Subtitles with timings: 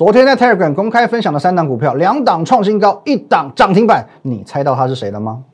[0.00, 5.44] 昨天在 Telegram 公开分享的三档股票，两档创新高，一档涨停板，你猜到它是谁了吗？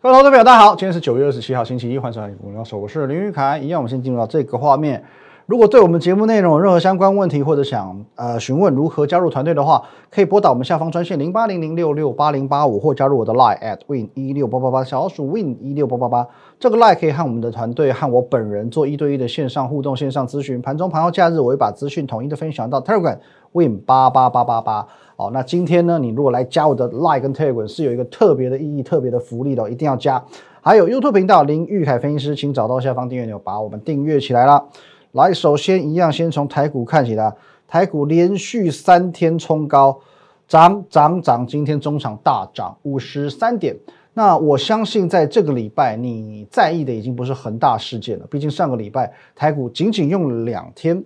[0.00, 3.58] 各位投资朋友，大家好，今天是九月二十七号，星期一，欢迎收看《股手》，我是林玉凯。
[3.58, 5.04] 一样，我们先进入到这个画面。
[5.46, 16.26] 如果对我们节目内容有任何相关问题，或者想呃询问如何加入团队的话，可以拨打我们下方专线零八零零六六八零八五，或加入我的 Line at win 一六八八八，小鼠 win 一六八八八。
[16.60, 20.62] 这个 Line 可以和我们的团队和我本人做一对一的线上互动、线上咨询。
[20.62, 23.18] 盘中、盘后、假日，我会把资讯统一的分享到 Telegram
[23.50, 24.86] win 八八八八八。
[25.16, 30.22] 哦，那今天呢，你如果来加我的 Line 跟 Telegram，是有一个特别的意义、特别的福利的，一定要加。
[30.60, 34.64] 还有 YouTube 频道林玉凯分析师，请找到下方订阅钮，把我们订阅起来了。
[35.12, 37.30] 来，首先一样，先从台股看起来。
[37.68, 40.00] 台股连续三天冲高，
[40.48, 43.76] 涨涨涨，今天中场大涨五十三点。
[44.14, 48.26] 那我相信，在这个礼拜，你在意的已经不是恒大事件了。
[48.30, 51.04] 毕竟上个礼拜台股仅仅用了两天，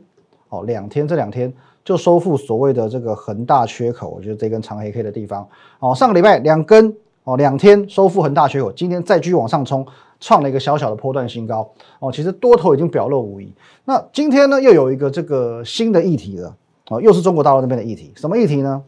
[0.51, 1.53] 哦，两天，这两天
[1.85, 4.11] 就收复所谓的这个恒大缺口。
[4.11, 5.49] 我觉得这根长黑 K 的地方，
[5.81, 6.95] 哦，上个礼拜两根，
[7.25, 9.85] 哦，两天收复恒大缺口，今天再继续往上冲。
[10.21, 13.53] 创了一个小小的波段新高哦，其实多头已经表露无遗。
[13.85, 16.57] 那今天呢，又有一个这个新的议题了
[16.89, 18.13] 哦，又是中国大陆那边的议题。
[18.17, 18.83] 什么议题呢？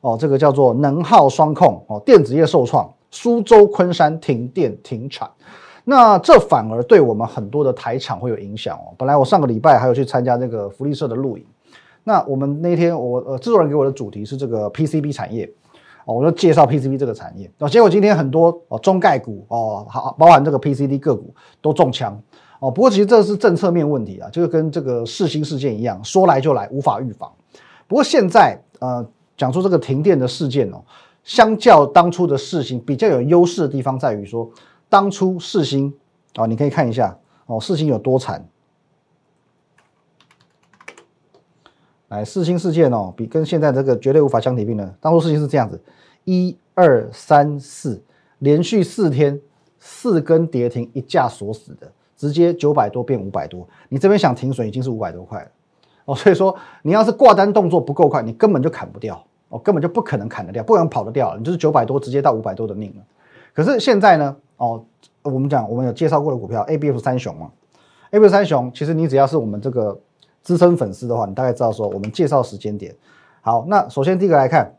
[0.00, 5.30] 哦，这个叫做能耗双控哦，电子业受创，苏州、昆山停电停产。
[5.84, 8.94] 那这反而对我们很多的台厂会有影响哦。
[8.96, 11.44] 本来我上个礼拜还有去参加那个福利社的录影，
[12.04, 15.48] 那我们那天我呃制作人给我的主题是这个 PCB 产业。
[16.04, 22.20] 哦，我就介绍 PCB 这个产业，哦，结果今天很多哦中概股哦，好包含这个 PCD 个股都中枪
[22.58, 22.70] 哦。
[22.70, 27.30] 不过其实这是政策面问题啊，就跟这个世新事件一样，说来就来，无法预防。
[27.86, 30.82] 不过现在呃，讲出这个停电的事件哦，
[31.22, 34.50] 相较当初的世新比较有优势的地方在于说，
[34.88, 35.92] 当初世新
[36.34, 38.44] 啊，你可以看一下哦，世新有多惨。
[42.12, 44.94] 来，四星事件哦，比跟现在这个绝对无法相提并论。
[45.00, 45.80] 当初事情是这样子，
[46.24, 47.98] 一二三四，
[48.40, 49.40] 连续四天
[49.78, 53.66] 四根跌停，一架锁死的，直接九百多变五百多。
[53.88, 55.48] 你这边想停损已经是五百多块了
[56.04, 63.02] 哦，所以说你要是挂单动作不够快，你根本就砍不掉哦，根本就不可能砍得掉，不可能跑得掉，你就是九百多直接到五百多的命了。
[63.54, 64.84] 可是现在呢，哦，
[65.22, 67.50] 我们讲我们有介绍过的股票，A B F 三雄嘛
[68.10, 69.98] ，A B F 三雄，其实你只要是我们这个。
[70.42, 72.94] 资深粉丝的话，你大概知道说我们介绍时间点。
[73.40, 74.76] 好，那首先第一个来看，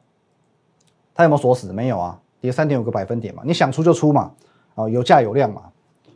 [1.13, 1.71] 它有没有锁死？
[1.73, 4.31] 没有啊，跌三点五个百分点嘛，你想出就出嘛，
[4.75, 5.63] 哦，有价有量嘛，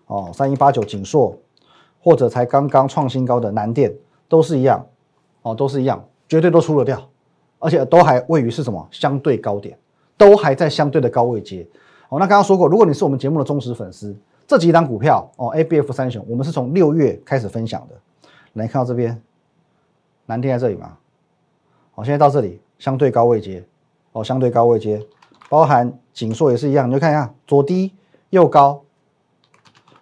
[0.08, 1.38] 哦，三一八九锦硕，
[2.02, 3.94] 或者才刚刚创新高的南电，
[4.30, 4.86] 都是一样，
[5.42, 7.10] 哦，都是一样，绝对都出了掉，
[7.60, 8.88] 而且都还位于是什么？
[8.92, 9.78] 相对高点，
[10.18, 11.68] 都还在相对的高位阶。
[12.10, 14.16] 哦，那刚刚说过，如果你是我们节目的忠实粉丝，
[14.48, 17.96] 这几档股票哦，A B F 三雄，我们是从六月开始分享的，
[18.54, 19.22] 来看到这边。
[20.28, 20.98] 南天在这里嘛？
[21.92, 23.66] 好，现在到这里相对高位接，
[24.12, 25.02] 哦，相对高位接，
[25.50, 27.92] 包含锦硕也是一样，你就看一下左低
[28.30, 28.84] 右高，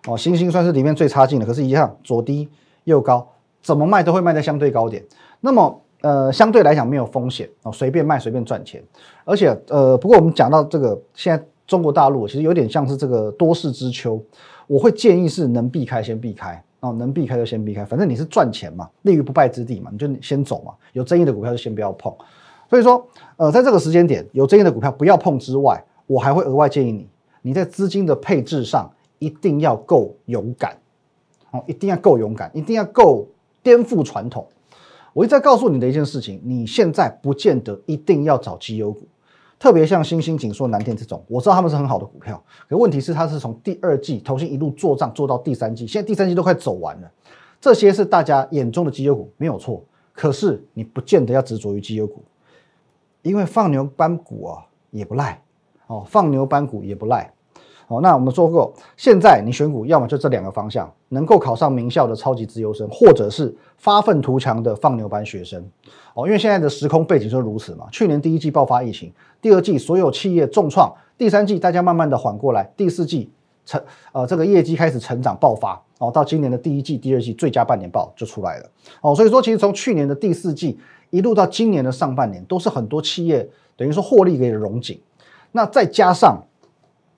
[0.08, 2.50] 哦，星星算是里面最差劲的，可是一样左低
[2.84, 3.25] 右高，
[3.62, 5.02] 怎么卖都会卖在相对高点。
[5.40, 8.84] 那么呃，相对来讲没有风险哦，随便卖随便赚钱。
[9.24, 14.22] 而且呃，不过我们讲到这个，现在中国大陆其实有点像是这个多事之秋，
[14.68, 16.63] 我会建议是能避开先避开。
[16.85, 20.72] 哦，能避开就先避开，反正你是赚钱嘛，立于不败之地嘛，你就先走嘛。
[20.94, 22.13] 有争议的股票就先不要碰。
[22.69, 23.07] 所以说，
[23.38, 27.07] 呃，在这个时间点有争议的股票不要碰之外，我还会额外建议你，
[27.41, 28.88] 你在资金的配置上
[29.18, 30.78] 一定要够勇敢，
[31.50, 33.28] 哦，一定要够勇敢，一定要够
[33.63, 34.45] 颠覆传统。
[35.13, 39.07] 我一再告诉你的一件事情，你现在不见得一定要找绩优股。
[39.57, 47.11] 特别像新兴、锦硕、南天这种，我知道他们是很好的股票，可问题是它是从第二季投信一路做账做到第三季，现在第三季都快走完了，
[47.59, 49.83] 这些是大家眼中的绩优股，没有错。
[50.13, 52.23] 可是你不见得要执着于绩优股，
[53.21, 55.41] 因为放牛班股啊也不赖
[55.88, 57.31] 哦，放牛班股也不赖。
[57.87, 65.63] 哦，那我们说过，现在你选股要么就这两个方向，能够考上名校的超级自优生，或者是发愤图强的放牛班学生。
[66.15, 67.85] 哦，因为现在的时空背景就如此嘛。
[67.91, 73.29] 去年第一季爆发疫情，第二季所有企业重创，第三季大家慢慢的缓过来，第四季
[73.67, 73.79] 成
[74.13, 75.79] 呃这个业绩开始成长爆发。
[75.99, 78.69] 哦，到今年的第一季、第二季最佳半年报就出来了。
[79.01, 80.79] 哦，所以说其实从去年的第四季
[81.11, 83.47] 一路到今年的上半年，都是很多企业
[83.77, 84.99] 等于说获利给融景。
[85.51, 86.41] 那再加上。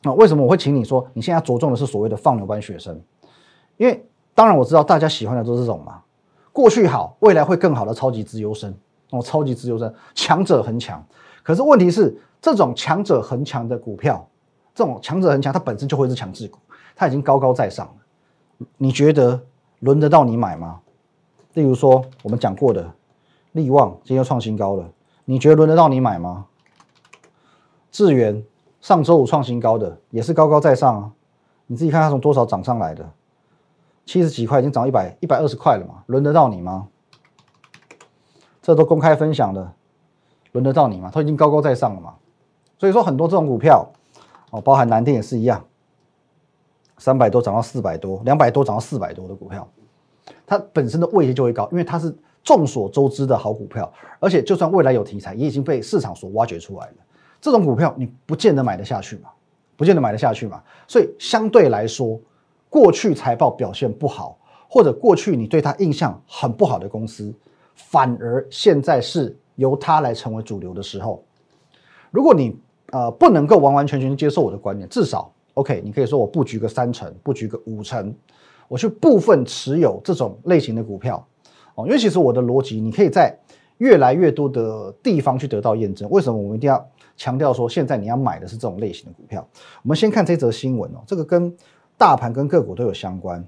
[0.07, 2.97] 那为什么我会请你说你现在着重的是所谓的放牛班学生？
[3.75, 6.01] 因为当然我知道大家喜欢的都是这种嘛，
[6.53, 8.73] 过去好，未来会更好的超级自由生
[9.09, 11.05] 哦，超级自由生，强者恒强。
[11.43, 14.25] 可是问题是，这种强者恒强的股票
[14.73, 16.57] 这种强者恒强，它本身就会是强势股，
[16.95, 18.65] 它已经高高在上了。
[18.77, 19.39] 你觉得
[19.79, 20.79] 轮得到你买吗？
[21.53, 22.89] 例如说我们讲过的
[23.51, 24.89] 利旺今天又创新高了，
[25.25, 26.45] 你觉得轮得到你买吗？
[27.91, 28.43] 智源
[28.87, 31.11] 上周五创新高的也是高高在上啊，
[31.65, 33.05] 你自己看它从多少涨上来的，
[34.05, 36.87] 七十几块已经涨一百一百二十块了嘛，轮得到你吗？
[38.61, 39.73] 这都公开分享的，
[40.53, 41.11] 轮得到你吗？
[41.13, 42.13] 它已经高高在上了嘛，
[42.77, 43.85] 所以说很多这种股票
[44.51, 45.65] 哦，包含南电也是一样，
[46.97, 49.67] 三百多涨到四百多，两百多涨到四百多的股票，
[50.45, 53.91] 它本身的位阶就会高，因为它是众所周知的好股票，
[54.21, 56.93] 而且就算未来有题材，也已经被市场所挖掘出来了。
[57.39, 59.29] 这种股票你不见得买得下去嘛，
[59.75, 62.19] 不见得买得下去嘛，所以相对来说，
[62.69, 64.37] 过去财报表现不好，
[64.67, 67.33] 或者过去你对它印象很不好的公司，
[67.75, 71.23] 反而现在是由它来成为主流的时候。
[72.09, 72.57] 如果你
[72.91, 78.13] 呃不能够完完全全接受我的观点，至少 OK，你可以说我布局个三成，布局个五成，
[78.67, 81.25] 我去部分持有这种类型的股票
[81.75, 83.37] 哦，因为其实我的逻辑，你可以在
[83.77, 86.09] 越来越多的地方去得到验证。
[86.09, 86.89] 为什么我们一定要？
[87.17, 89.45] 强调说，现在你要买的是这种类型的股票。
[89.83, 91.53] 我们先看这则新闻哦，这个跟
[91.97, 93.43] 大盘跟个股都有相关。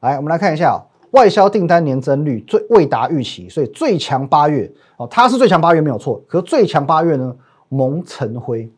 [0.00, 0.80] 来，我们来看一下
[1.10, 6.22] 外销订单年增率最未达预期，所以最强八月哦，它是最强八月没有错。
[6.26, 7.36] 可最强八月呢，
[7.68, 8.70] 蒙尘灰。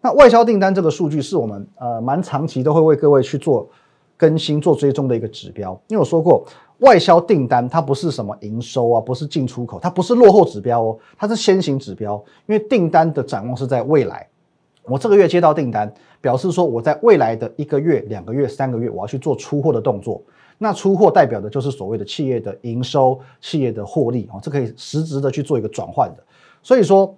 [0.00, 3.68] 那外销订单这个数据是我们呃蛮长期都会为各位去做
[4.16, 5.72] 更新、做追踪的一个指标。
[5.88, 6.46] 因为我说过。
[6.80, 12.22] 外销订单它不是什么营收啊，不是进出口，它不是落后指标哦，它是先行指标。
[12.46, 14.28] 因为订单的展望是在未来，
[14.84, 15.90] 我这个月接到订单，
[16.20, 20.22] 表示说我在未来的一个月、两个月、三个月，我要去做出货的动作。
[20.58, 26.22] 那出货代表的就是所谓的企业的营收、企业的获利哦，这可以实质的去做一个转换的。
[26.62, 27.16] 所以说，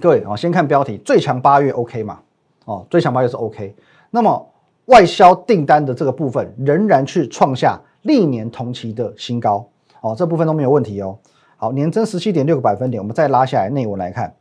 [0.00, 2.18] 各位啊，先看标题，最强八月 OK 嘛？
[2.64, 3.72] 哦，最强八月是 OK。
[4.10, 4.48] 那么
[4.86, 7.80] 外销订单的这个部分仍然去创下。
[8.04, 9.68] 历年同期的新高
[10.00, 11.18] 哦，这部分都没有问题哦。
[11.56, 14.34] 好，年增十七点六个百分点，我们再拉下来内文来看。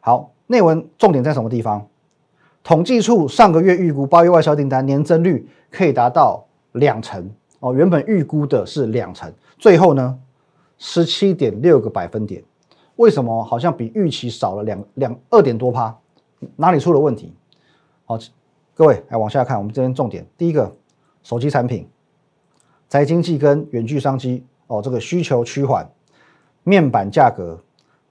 [0.00, 1.86] 好，内文重点在什么地方？
[2.62, 7.28] 统计处上个月预估八月外销订单年增率可以达到两成
[7.60, 10.18] 哦，原本预估的是两成，最后呢
[10.76, 12.42] 十七点六个百分点，
[12.96, 15.96] 为什么好像比预期少了两两二点多趴？
[16.54, 17.34] 哪里出了问题？
[18.04, 18.16] 好，
[18.74, 20.72] 各位来往下看，我们这边重点，第一个
[21.24, 21.88] 手机产品。
[22.88, 25.88] 宅经济跟远距商机哦，这个需求趋缓，
[26.64, 27.62] 面板价格、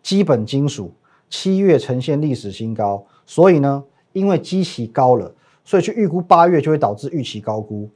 [0.03, 0.91] 基本金属
[1.29, 3.83] 七月呈现历史新高，所以呢，
[4.13, 5.33] 因为基期高了，
[5.63, 7.89] 所以去预估八月就会导致预期高估，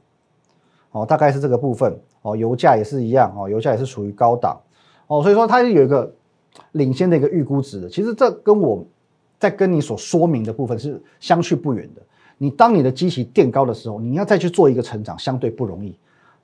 [0.90, 4.60] 哦，大概是这个部分哦，油价也是一样哦，油价也是处于高档
[5.06, 6.12] 哦，所以说它有一个
[6.72, 8.84] 领先的一个预估值的，其实这跟我
[9.38, 12.02] 在跟你所说明的部分是相去不远的。
[12.38, 15.96] 你当你的基期垫高的时候，你要再去做一个成长，相对不容易。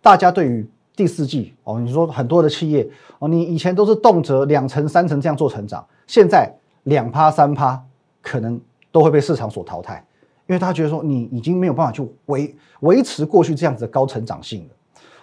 [0.09, 0.67] 大家对于
[0.97, 2.89] 第四季哦，你说很多的企业
[3.19, 6.51] 哦，你以前都是动辄两成、三成这样做成长，现在
[6.85, 7.79] 两趴、三趴
[8.23, 8.59] 可能
[8.91, 10.03] 都会被市场所淘汰，
[10.47, 14.69] 因为他觉得说你已经没有办法去维维持过去这样子的高成长性了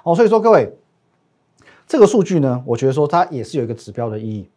[0.04, 0.72] 哦，所以说各位
[1.88, 4.48] 这个数据呢，我觉得说它也是有一个指标的意义。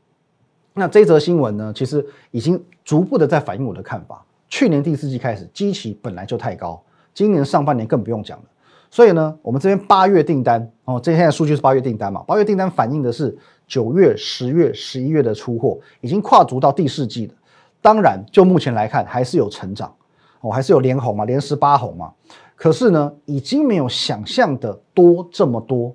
[0.74, 4.22] 那这则新闻呢，其实已经逐步的在反映我的看法。
[4.50, 6.82] 去年第四季开始，基期本来就太高，
[7.14, 8.44] 今年上半年更不用讲了。
[8.90, 12.22] 所以呢，我们这边八月订单哦，这现在数据是八月订单嘛？
[12.26, 17.34] 八月订单反映的是九月、十月、十一月的出货，已经跨足到第四季了。
[17.80, 19.94] 当然，就目前来看，还是有成长
[20.40, 22.12] 哦，还是有连红嘛，连十八红嘛。
[22.56, 25.94] 可是呢，已经没有想象的多这么多。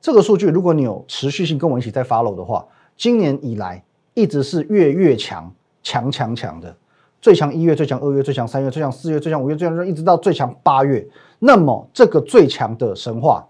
[0.00, 2.66] 这个数据，如果你有持续性跟我一起在 follow 的话，
[2.96, 6.74] 今年以来一直是越越强，强强强的。
[7.20, 11.06] 最强一月，最强二月，最强三月，最强四月，最强五月，最强一直到最强八月。
[11.38, 13.46] 那么这个最强的神话，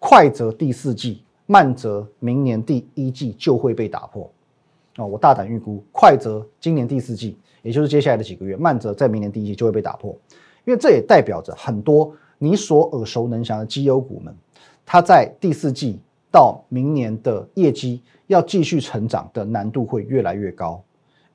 [0.00, 4.28] 快则第四季，慢则明年第一季就会被打破。
[4.96, 10.10] 哦，我大胆预估，快则今年第四季，也就是接下来的几个月；慢则在明年第一季就会被打破。
[10.64, 14.34] 因为这也代表着很多你所耳熟能详的绩优股们，
[14.84, 16.00] 它在第四季
[16.32, 20.82] 到明年的业绩要继续成长的难度会越来越高。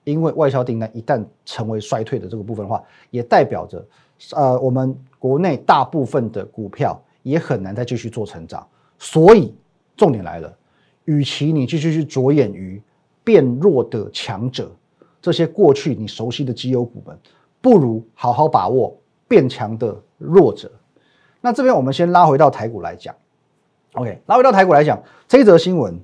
[0.03, 3.85] 因为外销订单一旦成为衰退的这个部分的话，也代表着，
[4.33, 8.67] 呃，我们国内大部分的股票也很难再继续做成长。
[8.99, 9.55] 所以
[9.95, 10.53] 重点来了，
[11.05, 12.81] 与其你继续去着眼于
[13.23, 14.71] 变弱的强者，
[15.21, 17.17] 这些过去你熟悉的绩优股们，
[17.61, 18.95] 不如好好把握
[19.27, 20.71] 变强的弱者。
[21.39, 23.15] 那这边我们先拉回到台股来讲
[23.93, 25.99] ，OK，拉回到台股来讲，这一则新闻，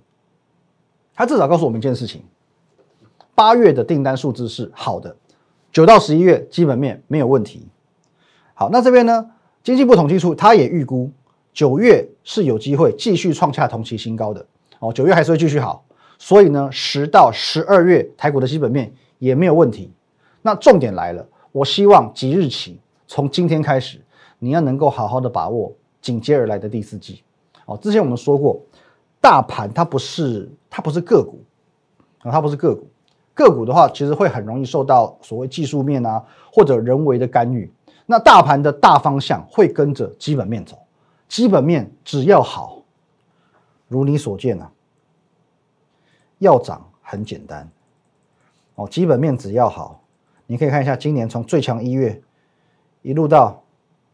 [1.16, 2.24] 它至少告诉我们一件事情。
[3.40, 5.16] 八月的订单数字是好的，
[5.72, 7.66] 九到十一月基本面没有问题。
[8.54, 9.32] 好，那这边呢，
[9.64, 11.10] 经济部统计处它也预估
[11.54, 14.46] 九月是有机会继续创下同期新高的
[14.80, 15.86] 哦，九月还是会继续好，
[16.18, 19.90] 所以呢，十到十二月台股的基本面也没有问题。
[20.42, 22.78] 那重点来了，我希望即日起，
[23.08, 24.02] 从今天开始，
[24.38, 27.24] 你要能够好好的把握紧接而来的第四季。
[27.66, 28.62] 哦，之前我们说过，
[29.22, 31.42] 大盘它不是它不是个股
[32.24, 32.86] 啊，它不是个股。
[33.40, 37.72] 个股的话，其实会很容易受到所谓技术面啊或者人为的干预。
[38.06, 40.78] 那大盘的大方向会跟着基本面走，
[41.30, 42.82] 基本面只要好，
[43.88, 44.70] 如你所见啊，
[46.40, 47.66] 要涨很简单。
[48.76, 50.02] 哦，基本面只要好，
[50.46, 52.22] 你可以看一下今年从最强一月
[53.02, 53.64] 一路到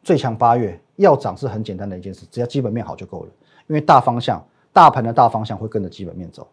[0.04, 3.30] 最强八月，要涨是很简单的一件事，只要基本面好就够了。
[3.66, 6.48] 因为大方向，大盘的大方向会跟着基本面走。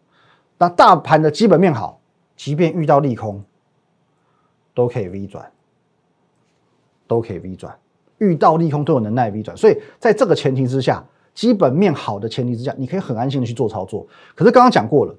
[0.57, 1.99] 那大盘的基本面好。
[2.35, 3.43] 即便遇到利空，
[4.73, 5.51] 都可以 V 转，
[7.07, 7.77] 都可以 V 转。
[8.19, 14.07] 遇到利空都有能耐 V 转，所以在这个前提之下，基本面好的前提之下，你可以很安心的去做操作。
[14.33, 15.13] 可是刚刚讲过了，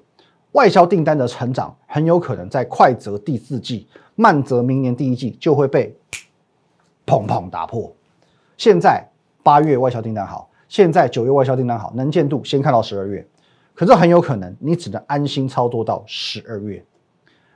[0.53, 5.95] 外销订单的成长很有可能在快则第四季，慢则明年第一季就会被
[7.05, 7.93] 砰砰打破。
[8.57, 9.07] 现在
[9.43, 13.27] 八月外销订单好，现在九月外销订单好，能见度先看到十二月，
[13.75, 16.83] 可是很有可能你只能安心操作到十二月。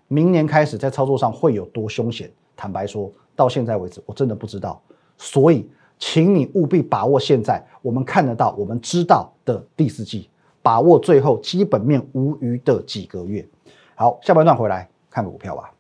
[0.10, 2.30] 明年开始在操作上会有多凶险？
[2.56, 4.82] 坦白说，到现在为止，我真的不知道。
[5.18, 10.28] 所以，请你务必把握现在我们看得到、我们知道的第四季，
[10.64, 13.48] 把握最后基本面无余的几个月。
[13.96, 15.72] 好，下半段回来看股票吧。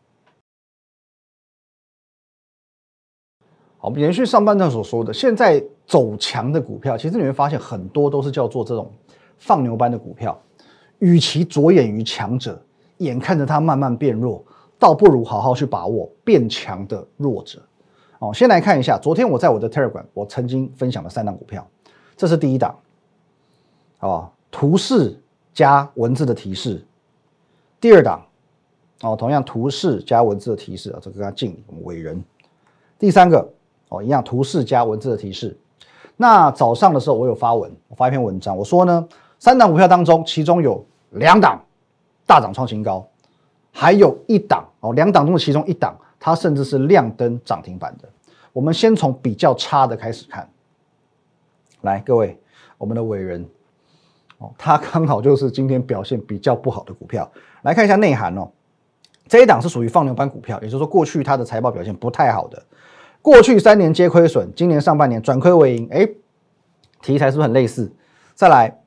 [3.79, 8.93] 好，我们延续上半段所说的，现在走强的股票，其实你会发现很多都是叫做这种
[9.39, 10.39] 放牛班的股票，
[10.99, 12.61] 与其着眼于强者。
[12.99, 14.41] 眼看着它慢慢变弱，
[14.77, 17.61] 倒不如好好去把握变强的弱者。
[18.19, 21.65] 哦，先来看一下，昨天我在我的 Telegram 我曾经分享了三档股票，
[22.17, 22.77] 这是第一档，
[23.99, 25.17] 哦，图示
[25.53, 26.85] 加文字的提示。
[27.79, 28.21] 第二档，
[29.01, 32.21] 哦，同样图示加文字的提示啊，这个跟他敬礼，我们伟人。
[32.97, 33.49] 第三个，
[33.87, 35.57] 哦，一样图示加文字的提示。
[36.17, 39.07] 那早上的时候我有发文，我发一篇文章，我说呢，
[39.39, 41.57] 三档股票当中，其中有两档。
[42.29, 43.09] 大涨创新高，
[43.71, 48.07] 还有一档哦，两档中的其中一档，它甚至是亮灯涨停板的。
[48.53, 50.47] 我们先从比较差的开始看，
[51.81, 52.39] 来，各位，
[52.77, 53.43] 我们的伟人
[54.37, 57.27] 哦，他刚好就是今天表现比较不好的股票。
[57.63, 58.51] 来看一下内涵哦，
[59.27, 62.63] 这一档是属于放牛班股票，也就是说过去它的财报表现不太好的，
[63.23, 66.07] 过去三年皆亏损，今年上半年转亏为盈，哎，
[67.01, 67.91] 题材是不是很类似？
[68.35, 68.78] 再来。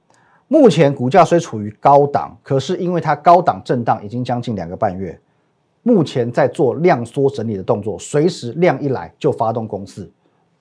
[0.52, 5.18] 目前股价虽处于高档，可是因为它高档震荡已经将近两个半月，
[5.82, 10.06] 目前在做量缩整理的动作，随时量一来就发动攻势，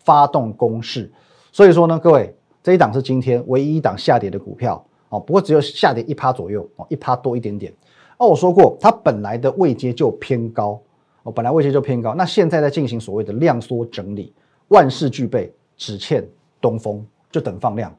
[0.05, 1.11] 发动攻势。
[1.51, 2.33] 所以说呢，各位
[2.63, 7.73] 这一档是今天唯一一档下跌的股票哦，不过只有下跌一趴左右哦，一趴多一点点。
[8.15, 10.81] 哦，我说过它本来的位阶就偏高
[11.23, 14.33] 哦，本来位阶就偏高，那现在在进行所谓的量缩整理，
[14.69, 16.25] 万事俱备，只欠
[16.61, 17.93] 东风，就等放量。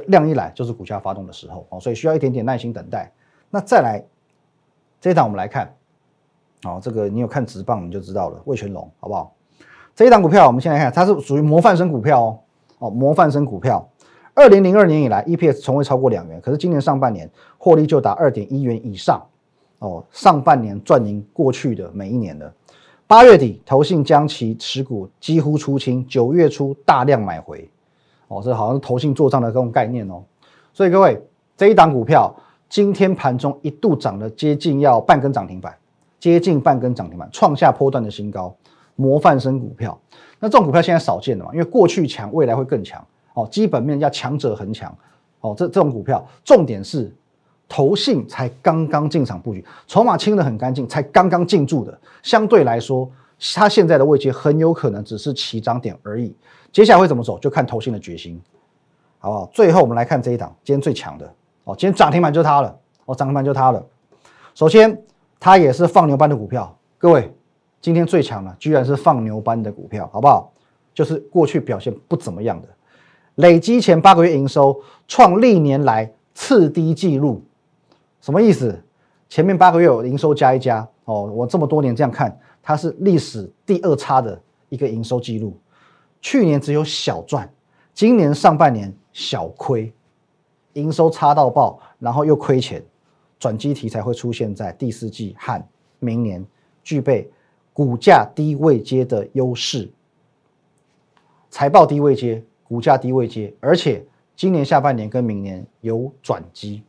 [0.00, 3.10] 量一来就是股价发动的时候哦，所以需要一点点耐心等待。
[3.50, 4.04] 那再来
[5.00, 5.74] 这一档我们来看，
[6.64, 9.32] 哦，这个你有看直棒你就知道了，魏全龙好不好？
[9.94, 12.38] 这一档股票我们先来看，它是属于模范生股票哦，
[12.78, 13.88] 哦，模范生股票，
[14.34, 19.24] 二零零二年以来 EPS 从未超过两元，可是今年上半年获利就达二点一元以上
[19.78, 22.52] 哦，上半年赚赢过去的每一年了。
[23.06, 27.68] 八月底投信将其持股几乎出清，九月初大量买回。
[28.28, 30.22] 哦，这好像是投信做账的这种概念哦，
[30.72, 31.20] 所以各位
[31.56, 32.34] 这一档股票
[32.68, 35.74] 今天盘中一度涨了接近要半根涨停板，
[36.18, 38.54] 接近半根涨停板，创下波段的新高，
[38.96, 39.98] 模范生股票。
[40.40, 41.50] 那这种股票现在少见了嘛？
[41.52, 43.04] 因为过去强，未来会更强
[43.34, 43.46] 哦。
[43.50, 44.94] 基本面要强者恒强
[45.40, 45.54] 哦。
[45.56, 47.14] 这这种股票重点是
[47.68, 53.08] 投信才刚刚进场布局，筹码清的很干净，才刚刚进驻的，相对来说，
[53.54, 56.34] 它现在的位阶很有可能只是起涨点而已。
[56.72, 58.40] 接下来会怎么走，就看投信的决心，
[59.18, 59.50] 好不好？
[59.52, 63.84] 最后我们来看这一档，今天最强的哦，今天涨停板就它了哦，涨停板就它了。
[64.54, 65.00] 首先，
[65.38, 67.32] 它也是放牛班的股票，各位，
[67.80, 70.52] 今天最强的居然是放牛班的股票，好不好？
[70.94, 72.68] 就是过去表现不怎么样的，
[73.34, 77.42] 累积前八个月营收创历年来次低纪录，
[78.20, 78.80] 什么意思？
[79.28, 84.40] 前面八个月有营收加一加哦，我这么多年这样看，它是历史第二差的
[84.70, 85.54] 一个营收记录。
[86.22, 87.48] 去年只有小赚，
[87.92, 89.92] 今年上半年小亏，
[90.72, 92.82] 营收差到爆，然后又亏钱，
[93.38, 95.62] 转机题材会出现在第四季和
[95.98, 96.42] 明年，
[96.82, 97.30] 具备
[97.74, 99.90] 股价低位接的优势。
[101.50, 104.02] 财报低位接，股价低位接，而且
[104.34, 106.82] 今年下半年跟明年有转机。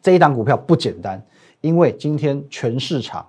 [0.00, 1.22] 这一档股票不简单，
[1.60, 3.28] 因为今天全市场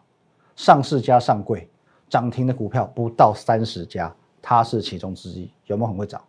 [0.60, 1.66] 上市加上柜
[2.10, 5.50] 涨停的股票不到三十家，它是其中之一。
[5.68, 6.22] 有没有很会涨？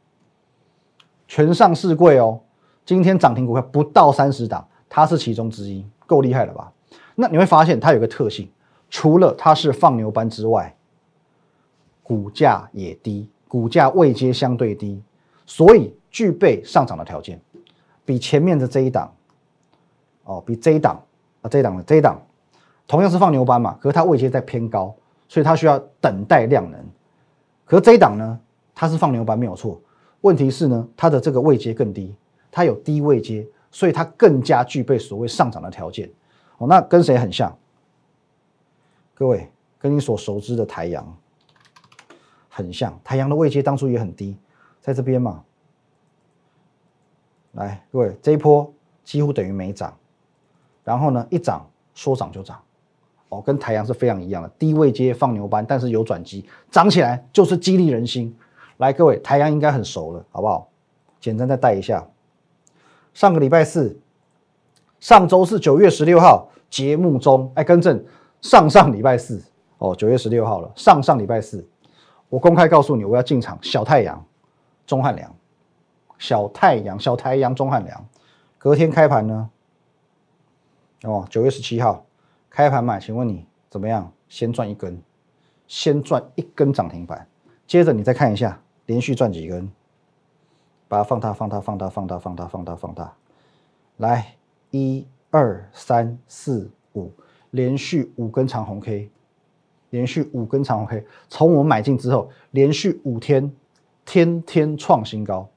[1.26, 2.40] 全上市柜哦，
[2.86, 6.72] 今天涨停股票不到三十档，它是其中之一，够厉害了吧？
[7.16, 8.48] 那你会发现它有个特性，
[8.88, 10.72] 除了它是放牛班之外，
[12.04, 15.02] 股价也低，股价位阶相对低，
[15.44, 17.40] 所以具备上涨的条件，
[18.04, 19.12] 比前面的这一档。
[20.22, 21.02] 哦，比这一档
[21.42, 22.22] 啊，这一档的这一档，
[22.90, 24.92] 同样是放牛班嘛，可是它位阶在偏高，
[25.28, 26.84] 所以它需要等待量能。
[27.64, 28.40] 可是这一档呢，
[28.74, 29.80] 它是放牛班没有错，
[30.22, 32.12] 问题是呢，它的这个位阶更低，
[32.50, 36.10] 它有低位阶，所以它更加具备所谓上涨的条件。
[36.58, 37.56] 哦，那跟谁很像？
[39.14, 41.16] 各位，跟你所熟知的台阳
[42.48, 44.36] 很像，台阳的位阶当初也很低，
[44.80, 45.44] 在这边嘛。
[47.52, 48.68] 来，各位，这一波
[49.04, 49.96] 几乎等于没涨。
[50.82, 52.60] 然后呢，一涨说涨就涨，
[53.30, 58.36] 哦，跟太阳是非常一样的，低位接放牛班，但是有转机，涨起来就是激励人心。
[58.76, 60.68] 来，各位，太阳应该很熟了，好不好？
[61.20, 62.06] 简单再带一下。
[63.12, 63.98] 上个礼拜四，
[65.00, 68.02] 上周是九月十六号节目中，哎，更正，
[68.40, 69.42] 上上礼拜四
[69.78, 71.66] 哦，九月十六号了，上上礼拜四，
[72.28, 74.24] 我公开告诉你，我要进场小太阳，
[74.86, 75.34] 钟汉良，
[76.18, 78.06] 小太阳，小太阳，钟汉良，
[78.56, 79.50] 隔天开盘呢？
[81.02, 82.04] 哦，九月十七号
[82.50, 84.12] 开盘买，请问你怎么样？
[84.28, 85.00] 先赚一根，
[85.68, 87.26] 先赚一根涨停板，
[87.66, 89.70] 接着你再看一下连续赚几根，
[90.88, 93.14] 把它放大、放大、放大、放大、放大、放大、放大，
[93.98, 94.34] 来，
[94.72, 97.12] 一二三四五，
[97.50, 99.10] 连续五根长红 K，
[99.90, 103.52] 连续五根长红 K，从我买进之后，连续五天，
[104.04, 105.48] 天天创新高，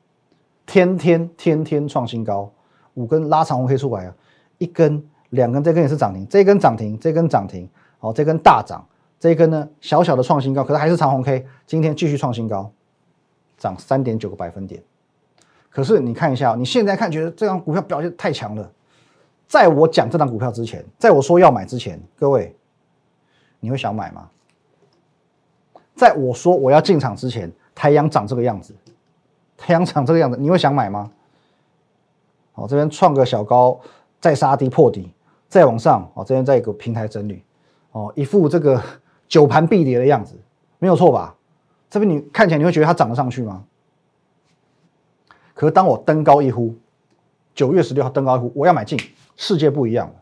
[0.67, 2.51] 天天天天创新高，
[2.93, 4.15] 五根拉长红 K 出来啊，
[4.59, 5.07] 一根。
[5.33, 7.67] 两根，这根也是涨停，这根涨停，这根涨停，
[7.97, 8.85] 好，这根大涨，
[9.19, 12.71] 这根呢小小的创新高，可是还是长红 K，今天继续创新高，
[13.57, 14.81] 涨三点九个百分点。
[15.71, 18.71] 可是你看一下，你现在看觉得这张股票表现太强了，
[19.47, 22.55] 在我讲这张股票之前，在我说要买之前，各位，
[23.59, 24.29] 你会想买吗？
[25.95, 28.75] 在我说我要进场之前，太阳长这个样子，
[29.57, 31.09] 太阳长这个样子，你会想买吗？
[32.51, 33.79] 好，这边创个小高，
[34.21, 35.11] 再杀低破底。
[35.53, 37.43] 再往上哦，这边在一个平台整理
[37.91, 38.81] 哦，一副这个
[39.27, 40.35] 九盘必跌的样子，
[40.79, 41.35] 没有错吧？
[41.91, 43.63] 这边你看起来你会觉得它涨得上去吗？
[45.53, 46.73] 可是当我登高一呼，
[47.53, 48.99] 九月十六号登高一呼，我要买进，
[49.35, 50.15] 世界不一样了。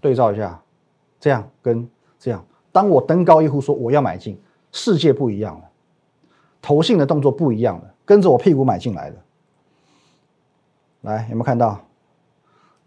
[0.00, 0.60] 对照一下，
[1.20, 1.88] 这样跟
[2.18, 4.36] 这样，当我登高一呼说我要买进，
[4.72, 5.70] 世界不一样了，
[6.60, 9.16] 投信的动作不一样了，跟着我屁股买进来了。
[11.02, 11.80] 来，有没有看到？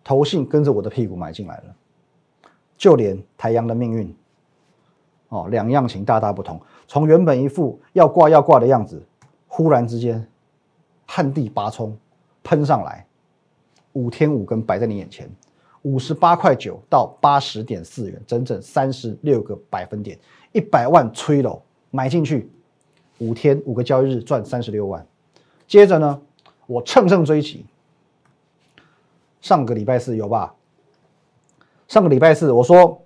[0.04, 1.76] 投信跟着我的屁股买进来了，
[2.76, 4.16] 就连台阳的命运，
[5.30, 6.60] 哦，两样情大大不同。
[6.88, 9.00] 从原本一副要挂要挂的样子，
[9.48, 10.28] 忽然之间，
[11.06, 11.96] 旱地拔葱，
[12.42, 13.06] 喷上来，
[13.94, 15.30] 五天五根摆在你眼前，
[15.84, 20.18] 五十八块九到八十点四元，整整三十六个百分点，
[20.52, 22.50] 一百万吹了，买进去，
[23.20, 25.06] 五天五个交易日赚三十六万。
[25.68, 26.20] 接着呢，
[26.66, 27.68] 我乘胜追击。
[29.42, 30.54] 上个礼拜四有吧？
[31.88, 33.02] 上个礼拜四我说，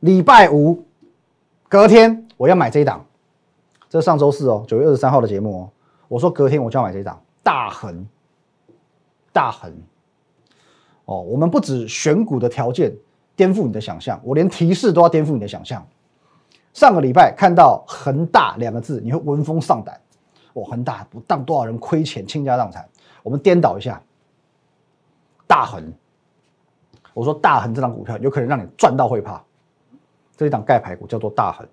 [0.00, 0.84] 礼拜五
[1.68, 3.02] 隔天我要买这一档，
[3.88, 5.70] 这是上周四哦，九月二十三号的节目哦。
[6.08, 8.06] 我说隔天我就要买这一档大恒，
[9.32, 9.72] 大恒。
[11.06, 12.94] 哦，我们不止选股的条件
[13.36, 15.86] 颠覆你的想象，我连提示都要颠覆你的想象。
[16.72, 19.98] 上个礼拜看到恒大两个字，你会闻风丧胆。
[20.52, 22.86] 哦，恒大不当多少人亏钱倾家荡产，
[23.22, 24.02] 我们颠倒一下。
[25.46, 25.92] 大恒，
[27.12, 29.42] 我说大恒这档股票有可能让你赚到会怕，
[30.36, 31.66] 这一档盖牌股叫做大恒，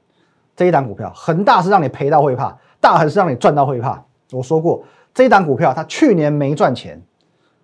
[0.55, 4.03] 这一档股票恒大是让你赔到会怕，大恒是让你赚到会怕。
[4.31, 7.01] 我说过这一档股票它去年没赚钱，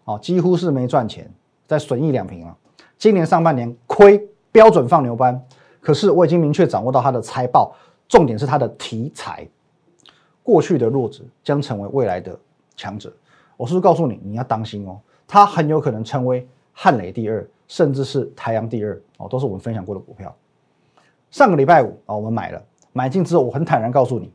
[0.05, 1.29] 哦，几乎是没赚钱，
[1.65, 2.57] 在损益两平了。
[2.97, 5.41] 今年上半年亏，标准放牛班。
[5.79, 7.73] 可是我已经明确掌握到它的财报，
[8.09, 9.47] 重点是它的题材，
[10.43, 12.37] 过去的弱者将成为未来的
[12.75, 13.13] 强者。
[13.55, 14.99] 我是不是告诉你，你要当心哦？
[15.27, 20.33] 它很有可能成为汉雷第二，甚至是台阳第二哦，都是我们分享过的股票。
[21.29, 22.63] 上个礼拜五啊，我们买了，
[22.93, 24.31] 买进之后，我很坦然告诉你，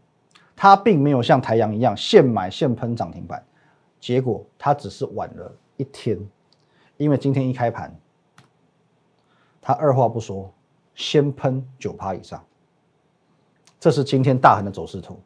[0.55, 3.43] 它并没有像台阳一样现买现喷涨停板，
[3.99, 6.19] 结果它只是晚了一天，
[6.99, 7.97] 因为今天一开盘，
[9.63, 10.53] 它二话不说，
[10.95, 12.45] 先喷九趴以上，
[13.81, 15.19] 这是今天大横的走势图，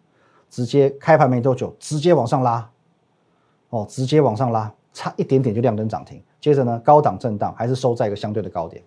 [0.49, 2.71] 直接开盘没多久，直接往上拉，
[3.71, 6.23] 哦，直接往上拉，差一点点就亮灯涨停。
[6.41, 8.83] 接着呢，高档震荡，还是收在一个相对的高点。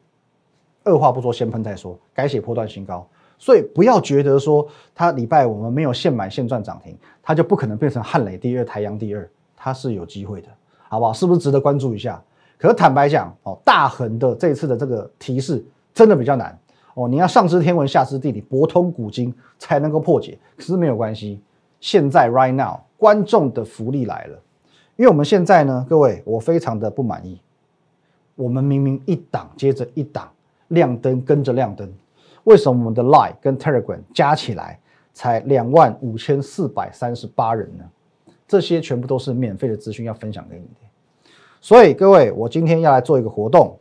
[0.84, 3.08] 二话不说，先喷再说，改写波段新高。
[3.38, 10.48] 所以不要觉得说它礼拜我们没有现买现赚涨停，它就不可能变成汉磊第二、台阳第二，它是有机会的，
[10.88, 11.14] 好不好？
[11.14, 12.20] 是不是值得关注一下？
[12.58, 16.58] 可是坦白讲，哦，大恒的这次的这个提示真的比较难
[16.96, 20.38] 哦，你要上知天文下知地理，博通古今才能够破解。
[20.58, 21.42] 可是没有关系，
[21.80, 24.40] 现在 right now 观众的福利来了，
[25.00, 27.40] 因为我们现在呢，各位我非常的不满意，
[28.36, 30.30] 我们明明一档接着一档
[30.68, 31.90] 亮灯跟着亮灯。
[32.44, 34.78] 为什么我们的 Line 跟 Telegram 加起来
[35.14, 37.86] 才两万五千四百三十八人呢？
[38.46, 41.32] 这些全部都是免费的资讯要分享给你的。
[41.62, 43.80] 所以各位，我今天要来做一个活动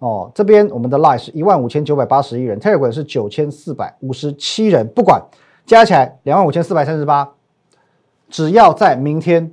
[0.00, 0.28] 哦。
[0.34, 5.22] 这边我们的 Line 是一万五千九百八十一人，Telegram 是九千四百五十七人，不管
[5.64, 7.32] 加起来两万五千四百三十八，
[8.28, 9.52] 只要在明天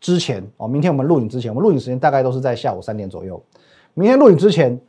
[0.00, 3.42] 之前哦，明天我们录影之前，我们录影时间大概都是在下午三点左右。
[3.94, 4.80] 明天录影之前。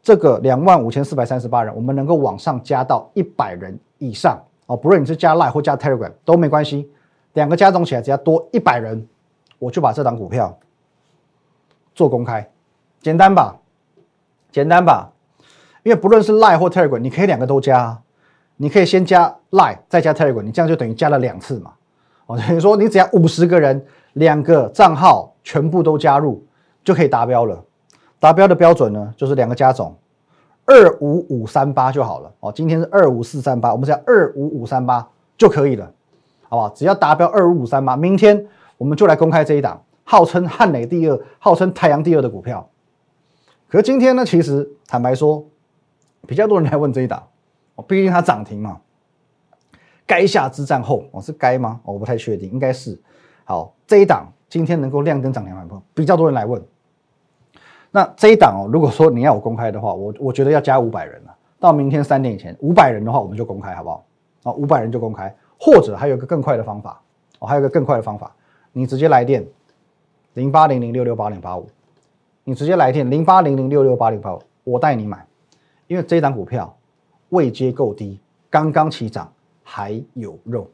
[0.00, 4.74] 这个两万五千四百三十八人，我们能够往上加到一百人以上哦。
[4.74, 6.88] 不论你是加 Line 或加 Telegram 都没关系，
[7.34, 9.06] 两个加总起来只要多一百人，
[9.58, 10.56] 我就把这档股票
[11.94, 12.48] 做公开，
[13.02, 13.58] 简单吧？
[14.50, 15.12] 简单吧？
[15.82, 18.00] 因为不论是 Line 或 Telegram，你可以两个都加，
[18.56, 21.72] 你可以先加 Line 再加 Telegram，你这样就等于加了两次嘛。
[22.26, 23.84] 哦，等于说你只要五十个人，
[24.18, 26.44] 两个账号全部都加入
[26.84, 27.64] 就可以达标了。
[28.18, 29.96] 达标的标准呢，就是两个加总，
[30.66, 32.52] 二五五三八就好了哦。
[32.52, 35.92] 今天是二五四三八，我们只要二五五三八就可以了，
[36.48, 36.68] 好不好？
[36.70, 42.68] 只要达标二五五三八，明天我们就来公开这一档，号称汉磊第二、号称太阳第二的股票。
[43.68, 45.46] 可是今天呢，其实坦白说，
[46.26, 47.22] 比较多人来问这一档，
[47.76, 48.80] 哦，毕竟它涨停嘛。
[50.08, 51.78] 垓下之战后，哦，是该吗？
[51.84, 52.98] 我不太确定，应该是。
[53.48, 56.62] 好，这一档今天能够亮灯涨停板，比较多人来问。
[57.90, 61.34] 那这一档哦，如果说你要我公开的话，我我觉得要加五百人了。
[61.58, 64.04] 到明天三点以前，五百人的话，我们就公开，好不好？
[64.42, 67.00] 啊，五百人就公开，或者还有个更快的方法
[67.38, 68.30] 哦，还有个更快的方法，
[68.70, 69.42] 你直接来电
[70.34, 71.66] 零八零零六六八零八五，
[72.44, 75.26] 你直接来电零八零零六六八零八五，我带你买，
[75.86, 76.76] 因为这一档股票
[77.30, 79.32] 位阶够低，刚刚起涨，
[79.62, 80.70] 还有肉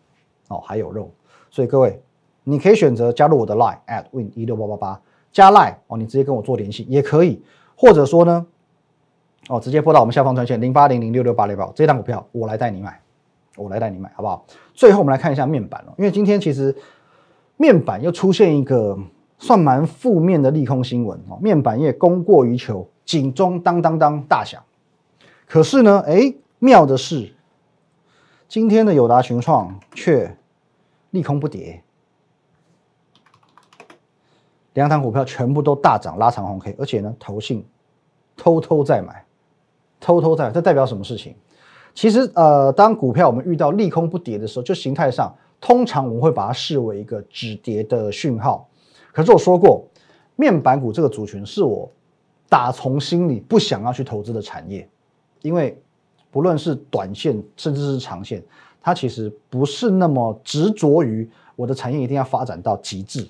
[0.49, 1.09] 哦，还有肉，
[1.53, 2.03] 所以各位，
[2.45, 5.01] 你可以选择加入我的 line at win 一六八八八。
[5.33, 7.43] 加 Line 哦，你直接跟我做联系也可以，
[7.75, 8.47] 或者说呢，
[9.49, 13.01] 哦，直接拨到我们下方专线零八零零六六八六八，这档股票我来带你买，
[13.57, 14.47] 我来带你买，好不好？
[14.75, 16.73] 最后我们来看一下面板哦，因为今天其实
[17.57, 18.97] 面板又出现一个
[19.37, 24.63] 算蛮负面的利空新闻哦，面板业供过于求，警钟当当当大响。
[25.49, 27.35] 可是呢，哎，妙的是，
[28.47, 30.37] 今天的友达群创却
[31.11, 31.83] 利空不跌。
[34.75, 37.65] 两档股票全部都大涨，拉长红 K，而且呢，投信
[38.37, 39.25] 偷偷在买，
[40.01, 41.35] 偷偷在，这代表什么事情？
[41.95, 48.69] 其实，呃，当股票我们遇到利空不跌的时候，就形态上，通常我们会把它视为一个止跌的讯号。
[49.13, 49.85] 可是我说过，
[50.35, 51.89] 面板股这个族群是我
[52.49, 54.89] 打从心里不想要去投资的产业，
[55.43, 55.81] 因为
[56.33, 58.43] 不论是短线甚至是长线，
[58.83, 63.25] 它其实不是那么执着于我的产业一定要发展到极致，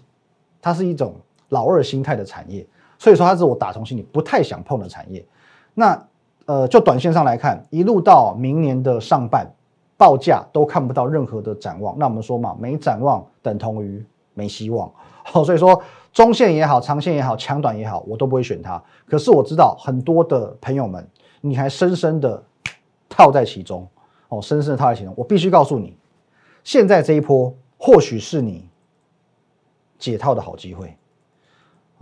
[0.63, 1.15] 它是一种。
[1.55, 2.67] 老二心态的产业，
[2.99, 5.25] 所以说它是我打从心里不太想碰的产业。
[5.73, 6.07] 那
[6.47, 9.51] 呃，就短线上来看，一路到明年的上半，
[9.97, 11.99] 报价都看不到任何的展望。
[11.99, 14.91] 那我们说嘛，没展望等同于没希望。
[15.23, 15.81] 好， 所以说
[16.13, 18.83] 中线也好，长线也好，强短也好，我都不会选它。
[19.09, 21.09] 可是我知道很多的朋友们，
[21.41, 22.43] 你还深深的
[23.09, 23.89] 套在其中
[24.29, 25.15] 哦，深深的套在其中。
[25.17, 25.97] 我必须告诉你，
[26.63, 28.69] 现在这一波或许是你
[29.99, 30.95] 解套的好机会。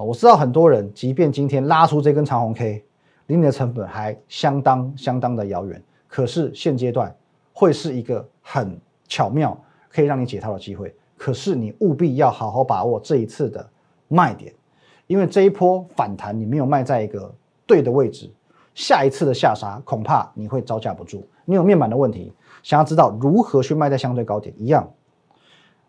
[0.02, 2.84] 我知道很多人，即便今天拉出这根长红 K，
[3.26, 5.82] 离你的成本还相当相当的遥远。
[6.08, 7.14] 可是现阶段
[7.52, 10.94] 会是一个很巧妙可以让你解套的机会。
[11.16, 13.66] 可是你务必要好好把握这一次的
[14.08, 14.52] 卖点，
[15.06, 17.32] 因为这一波反弹你没有卖在一个
[17.66, 18.30] 对的位置，
[18.74, 21.26] 下一次的下杀恐怕你会招架不住。
[21.44, 24.92] 你有面板的问题，想要知道如何去卖在相对高点，一样，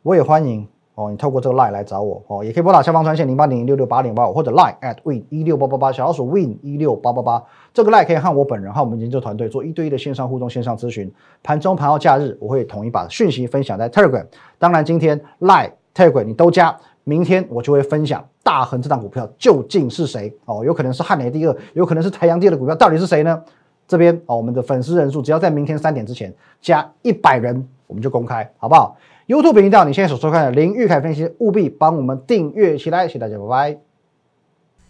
[0.03, 0.67] 我也欢迎。
[0.95, 11.11] 哦，你透过这个 line 来找我哦，也可以拨打下方专线零八零六六八零八五，或者 line at win 一六八八八小老鼠 win 一六八八八，这个 line 可以和我本人和我们研究团队做一对一的线上互动、线上咨询。
[11.41, 14.25] 盘中、盘后、假日，我会统一把讯息分享在 Telegram。
[14.59, 23.41] 当然，今天 line Telegram 你都加，明天我就会分享大恒这档股票究竟是谁哦，有可能是汉雷第二，有可能是台阳第二的股票，到底是谁呢？
[23.87, 28.95] 这边哦，我们的粉丝人数只要在明天三点之前加一百人，我们就公开，好不好
[29.27, 33.77] ？YouTube 频道，你现在所收看的林玉凯分析，务必帮我们订阅起来，谢谢大家，拜拜。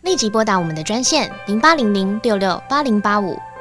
[0.01, 3.37] 立即拨打我们的专线零八零零六六八零八五